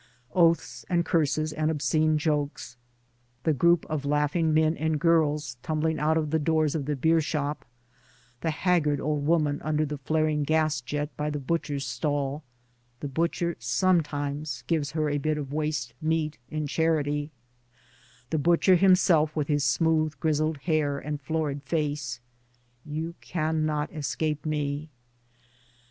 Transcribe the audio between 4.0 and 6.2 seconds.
laughing men and girls tumbling out